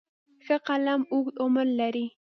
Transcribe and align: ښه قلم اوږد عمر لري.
ښه 0.45 0.57
قلم 0.67 1.01
اوږد 1.13 1.35
عمر 1.43 1.67
لري. 1.79 2.05